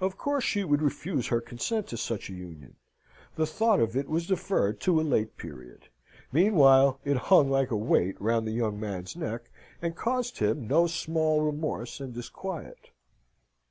Of 0.00 0.16
course 0.16 0.44
she 0.44 0.64
would 0.64 0.80
refuse 0.80 1.26
her 1.26 1.42
consent 1.42 1.88
to 1.88 1.98
such 1.98 2.30
a 2.30 2.34
union. 2.34 2.76
The 3.36 3.44
thought 3.44 3.80
of 3.80 3.94
it 3.98 4.08
was 4.08 4.26
deferred 4.26 4.80
to 4.80 4.98
a 4.98 5.02
late 5.02 5.36
period. 5.36 5.88
Meanwhile, 6.32 6.98
it 7.04 7.18
hung 7.28 7.50
like 7.50 7.70
a 7.70 7.76
weight 7.76 8.18
round 8.18 8.46
the 8.46 8.52
young 8.52 8.80
man's 8.80 9.14
neck, 9.14 9.50
and 9.82 9.94
caused 9.94 10.38
him 10.38 10.66
no 10.68 10.86
small 10.86 11.42
remorse 11.42 12.00
and 12.00 12.14
disquiet. 12.14 12.92